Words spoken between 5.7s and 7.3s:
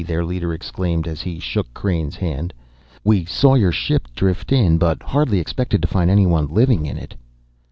to find anyone living in it."